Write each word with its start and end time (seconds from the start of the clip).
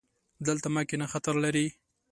دلته 0.47 0.67
مه 0.73 0.81
کښېنه، 0.89 1.07
خطر 1.13 1.35
لري 1.43 1.67